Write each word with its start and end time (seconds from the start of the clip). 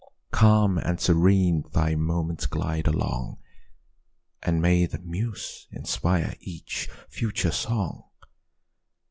Calm 0.31 0.79
and 0.79 0.99
serene 0.99 1.63
thy 1.73 1.93
moments 1.93 2.47
glide 2.47 2.87
along, 2.87 3.37
And 4.41 4.59
may 4.59 4.87
the 4.87 4.97
muse 4.97 5.67
inspire 5.71 6.33
each 6.39 6.89
future 7.07 7.51
song! 7.51 8.05